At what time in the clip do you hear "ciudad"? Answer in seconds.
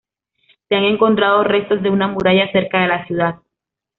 3.05-3.35